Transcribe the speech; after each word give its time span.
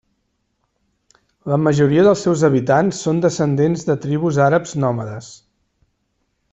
La 1.51 1.59
majoria 1.65 2.05
dels 2.07 2.23
seus 2.27 2.47
habitants 2.49 3.03
són 3.07 3.21
descendents 3.27 3.87
de 3.91 4.01
tribus 4.07 4.43
àrabs 4.51 4.75
nòmades. 4.87 5.33